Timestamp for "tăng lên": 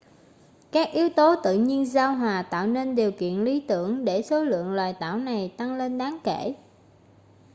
5.57-5.97